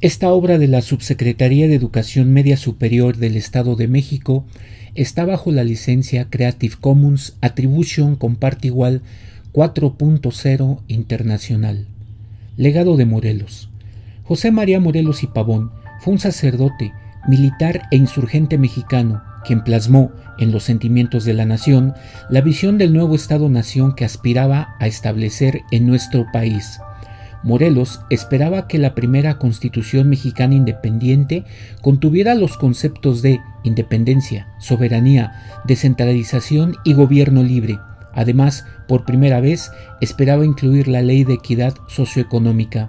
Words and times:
Esta 0.00 0.30
obra 0.30 0.58
de 0.58 0.68
la 0.68 0.80
Subsecretaría 0.80 1.66
de 1.66 1.74
Educación 1.74 2.32
Media 2.32 2.56
Superior 2.56 3.16
del 3.16 3.36
Estado 3.36 3.74
de 3.74 3.88
México 3.88 4.44
está 4.94 5.24
bajo 5.24 5.50
la 5.50 5.64
licencia 5.64 6.28
Creative 6.30 6.76
Commons 6.80 7.36
Attribution 7.40 8.14
Comparte 8.14 8.68
Igual 8.68 9.02
4.0 9.52 10.82
Internacional. 10.86 11.88
Legado 12.56 12.96
de 12.96 13.06
Morelos. 13.06 13.70
José 14.22 14.52
María 14.52 14.78
Morelos 14.78 15.24
y 15.24 15.26
Pavón 15.26 15.72
fue 15.98 16.12
un 16.12 16.20
sacerdote, 16.20 16.92
militar 17.26 17.88
e 17.90 17.96
insurgente 17.96 18.56
mexicano, 18.56 19.24
quien 19.44 19.64
plasmó 19.64 20.12
en 20.38 20.52
los 20.52 20.62
sentimientos 20.62 21.24
de 21.24 21.34
la 21.34 21.44
nación 21.44 21.94
la 22.30 22.40
visión 22.40 22.78
del 22.78 22.92
nuevo 22.92 23.16
Estado-nación 23.16 23.96
que 23.96 24.04
aspiraba 24.04 24.76
a 24.78 24.86
establecer 24.86 25.62
en 25.72 25.88
nuestro 25.88 26.24
país 26.32 26.78
Morelos 27.42 28.00
esperaba 28.10 28.66
que 28.66 28.78
la 28.78 28.94
primera 28.94 29.38
constitución 29.38 30.08
mexicana 30.08 30.54
independiente 30.54 31.44
contuviera 31.82 32.34
los 32.34 32.56
conceptos 32.56 33.22
de 33.22 33.40
independencia, 33.62 34.48
soberanía, 34.58 35.60
descentralización 35.64 36.76
y 36.84 36.94
gobierno 36.94 37.42
libre. 37.42 37.78
Además, 38.12 38.66
por 38.88 39.04
primera 39.04 39.40
vez, 39.40 39.70
esperaba 40.00 40.44
incluir 40.44 40.88
la 40.88 41.02
ley 41.02 41.24
de 41.24 41.34
equidad 41.34 41.74
socioeconómica. 41.86 42.88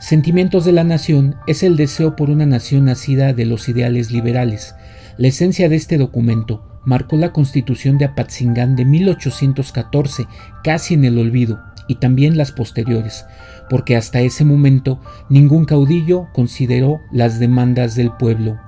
Sentimientos 0.00 0.64
de 0.64 0.72
la 0.72 0.84
nación 0.84 1.36
es 1.46 1.62
el 1.62 1.76
deseo 1.76 2.16
por 2.16 2.28
una 2.28 2.44
nación 2.44 2.86
nacida 2.86 3.32
de 3.32 3.46
los 3.46 3.68
ideales 3.68 4.10
liberales. 4.10 4.74
La 5.16 5.28
esencia 5.28 5.68
de 5.68 5.76
este 5.76 5.96
documento 5.96 6.71
marcó 6.84 7.16
la 7.16 7.32
constitución 7.32 7.98
de 7.98 8.06
Apatzingán 8.06 8.76
de 8.76 8.84
1814, 8.84 10.26
casi 10.62 10.94
en 10.94 11.04
el 11.04 11.18
olvido, 11.18 11.60
y 11.88 11.96
también 11.96 12.36
las 12.36 12.52
posteriores, 12.52 13.26
porque 13.68 13.96
hasta 13.96 14.20
ese 14.20 14.44
momento 14.44 15.00
ningún 15.28 15.64
caudillo 15.64 16.28
consideró 16.32 17.00
las 17.10 17.38
demandas 17.38 17.94
del 17.94 18.12
pueblo. 18.12 18.58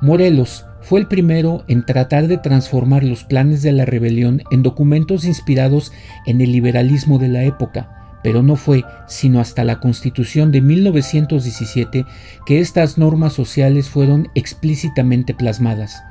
Morelos 0.00 0.66
fue 0.80 1.00
el 1.00 1.06
primero 1.06 1.64
en 1.68 1.86
tratar 1.86 2.26
de 2.26 2.38
transformar 2.38 3.04
los 3.04 3.24
planes 3.24 3.62
de 3.62 3.72
la 3.72 3.84
rebelión 3.84 4.42
en 4.50 4.62
documentos 4.62 5.24
inspirados 5.24 5.92
en 6.26 6.40
el 6.40 6.52
liberalismo 6.52 7.18
de 7.18 7.28
la 7.28 7.44
época, 7.44 8.18
pero 8.22 8.42
no 8.42 8.56
fue 8.56 8.84
sino 9.06 9.40
hasta 9.40 9.64
la 9.64 9.80
Constitución 9.80 10.50
de 10.52 10.60
1917 10.60 12.04
que 12.46 12.60
estas 12.60 12.98
normas 12.98 13.32
sociales 13.32 13.88
fueron 13.88 14.28
explícitamente 14.34 15.34
plasmadas. 15.34 16.02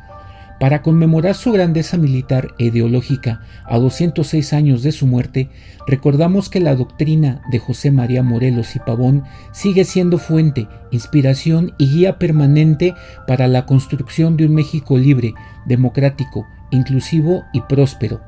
Para 0.61 0.83
conmemorar 0.83 1.33
su 1.33 1.51
grandeza 1.51 1.97
militar 1.97 2.49
e 2.59 2.65
ideológica 2.65 3.41
a 3.65 3.79
206 3.79 4.53
años 4.53 4.83
de 4.83 4.91
su 4.91 5.07
muerte, 5.07 5.49
recordamos 5.87 6.51
que 6.51 6.59
la 6.59 6.75
doctrina 6.75 7.41
de 7.51 7.57
José 7.57 7.89
María 7.89 8.21
Morelos 8.21 8.75
y 8.75 8.79
Pavón 8.79 9.23
sigue 9.51 9.85
siendo 9.85 10.19
fuente, 10.19 10.67
inspiración 10.91 11.73
y 11.79 11.89
guía 11.89 12.19
permanente 12.19 12.93
para 13.25 13.47
la 13.47 13.65
construcción 13.65 14.37
de 14.37 14.45
un 14.45 14.53
México 14.53 14.99
libre, 14.99 15.33
democrático, 15.65 16.45
inclusivo 16.69 17.43
y 17.53 17.61
próspero, 17.61 18.21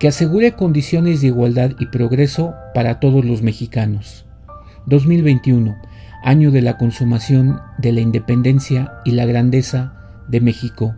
que 0.00 0.08
asegure 0.08 0.52
condiciones 0.52 1.20
de 1.20 1.26
igualdad 1.26 1.72
y 1.78 1.88
progreso 1.88 2.54
para 2.72 2.98
todos 2.98 3.26
los 3.26 3.42
mexicanos. 3.42 4.24
2021, 4.86 5.76
año 6.22 6.50
de 6.50 6.62
la 6.62 6.78
consumación 6.78 7.60
de 7.76 7.92
la 7.92 8.00
independencia 8.00 8.90
y 9.04 9.10
la 9.10 9.26
grandeza 9.26 9.92
de 10.28 10.40
México 10.40 10.94